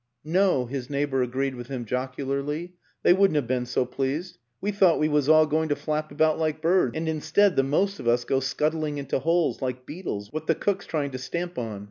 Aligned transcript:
"No," 0.39 0.65
his 0.65 0.89
neighbor 0.89 1.21
agreed 1.21 1.53
with 1.53 1.67
him 1.67 1.85
jocularly;" 1.85 2.73
they 3.03 3.13
wouldn't 3.13 3.35
have 3.35 3.45
been 3.45 3.67
so 3.67 3.85
pleased. 3.85 4.39
We 4.59 4.71
thought 4.71 4.97
we 4.97 5.07
was 5.07 5.29
all 5.29 5.45
going 5.45 5.69
to 5.69 5.75
flap 5.75 6.11
about 6.11 6.39
like 6.39 6.59
birds 6.59 6.97
and 6.97 7.07
instead 7.07 7.55
the 7.55 7.61
most 7.61 7.99
of 7.99 8.07
us 8.07 8.23
go 8.25 8.39
scuttling 8.39 8.97
into 8.97 9.19
holes 9.19 9.61
like 9.61 9.85
beetles 9.85 10.33
what 10.33 10.47
the 10.47 10.55
cook's 10.55 10.87
trying 10.87 11.11
to 11.11 11.19
stamp 11.19 11.59
on. 11.59 11.79